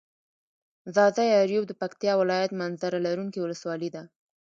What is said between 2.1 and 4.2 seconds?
ولايت منظره لرونکي ولسوالي ده.